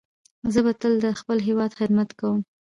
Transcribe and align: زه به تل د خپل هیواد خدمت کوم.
زه 0.53 0.59
به 0.65 0.71
تل 0.81 0.93
د 1.03 1.05
خپل 1.19 1.37
هیواد 1.47 1.71
خدمت 1.79 2.09
کوم. 2.19 2.39